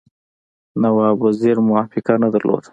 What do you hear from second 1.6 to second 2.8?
موافقه نه درلوده.